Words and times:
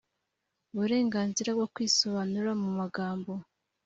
uburenganzira 0.73 1.49
bwo 1.57 1.67
kwisobanura 1.73 2.51
mu 2.61 2.69
magambo 2.79 3.31